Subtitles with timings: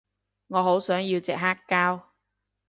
[0.47, 2.01] 我好想要隻黑膠